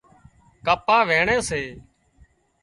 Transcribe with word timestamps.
ڪپا 0.65 0.97
وينڻي 1.09 1.37
سي 1.49 1.61